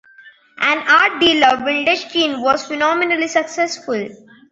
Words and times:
As 0.57 0.77
an 0.79 0.83
art 0.89 1.19
dealer 1.21 1.57
Wildenstein 1.63 2.41
was 2.41 2.65
phenomenally 2.65 3.27
successful. 3.27 4.07